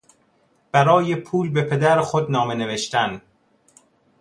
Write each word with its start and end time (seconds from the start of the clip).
برای 0.71 1.15
پول 1.15 1.49
به 1.49 1.61
پدر 1.61 2.01
خود 2.01 2.31
نامه 2.31 2.53
نوشتن 2.55 3.21